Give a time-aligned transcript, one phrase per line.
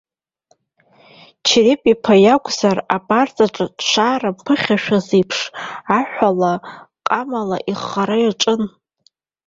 [1.47, 5.39] Череп-иԥа иакәзар абарҵаҿ дшаарымԥыхьашәаз еиԥш
[5.97, 6.53] аҳәала,
[7.05, 8.61] ҟамала ирӷӷара иаҿын.